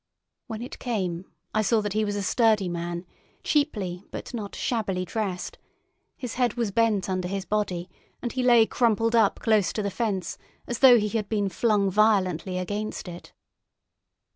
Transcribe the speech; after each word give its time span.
When 0.47 0.63
it 0.63 0.79
came, 0.79 1.25
I 1.53 1.61
saw 1.61 1.79
that 1.81 1.93
he 1.93 2.03
was 2.03 2.15
a 2.15 2.23
sturdy 2.23 2.67
man, 2.67 3.05
cheaply 3.43 4.03
but 4.09 4.33
not 4.33 4.55
shabbily 4.55 5.05
dressed; 5.05 5.59
his 6.17 6.33
head 6.33 6.55
was 6.55 6.71
bent 6.71 7.07
under 7.07 7.27
his 7.27 7.45
body, 7.45 7.87
and 8.19 8.31
he 8.31 8.41
lay 8.41 8.65
crumpled 8.65 9.15
up 9.15 9.39
close 9.41 9.71
to 9.73 9.83
the 9.83 9.91
fence, 9.91 10.39
as 10.65 10.79
though 10.79 10.97
he 10.97 11.09
had 11.09 11.29
been 11.29 11.49
flung 11.49 11.91
violently 11.91 12.57
against 12.57 13.07
it. 13.07 13.31